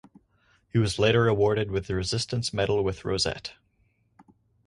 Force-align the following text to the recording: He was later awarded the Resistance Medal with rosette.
He 0.71 0.79
was 0.79 0.97
later 0.97 1.27
awarded 1.27 1.69
the 1.69 1.93
Resistance 1.93 2.51
Medal 2.51 2.83
with 2.83 3.05
rosette. 3.05 3.53